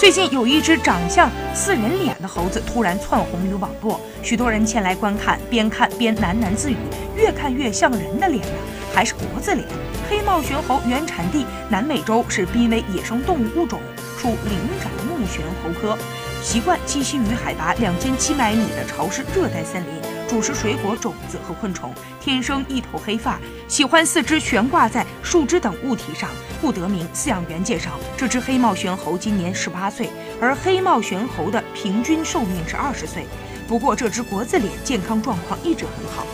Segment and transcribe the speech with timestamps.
[0.00, 6.76] 最近有一只长相似人脸的猴子突然窜红于网络，许多人前来观看，边看边喃喃自语
[7.14, 8.54] ：“越看越像人的脸呀，
[8.94, 9.68] 还是国字脸。”
[10.08, 13.78] 黑帽玄猴原产地南美洲，是濒危野生动物物种，
[14.18, 15.98] 属灵长目玄猴科，
[16.42, 21.92] 习惯栖息于海拔两千七百米的潮湿热带森林，主食水果、种子和昆虫。
[22.20, 26.30] 天生一头黑发，喜欢四肢悬挂在树枝等物体上。
[26.60, 27.04] 故得名。
[27.12, 30.08] 饲养员介绍，这只黑帽玄猴今年十八岁，
[30.40, 33.26] 而黑帽玄猴的平均寿命是二十岁。
[33.66, 36.24] 不过，这只国字脸健康状况一直很好。